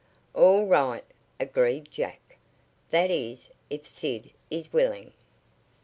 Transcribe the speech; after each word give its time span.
"All 0.33 0.65
right," 0.65 1.03
agreed 1.39 1.91
Jack. 1.91 2.39
"That 2.89 3.11
is, 3.11 3.51
if 3.69 3.85
Sid 3.85 4.31
is, 4.49 4.73
willing." 4.73 5.13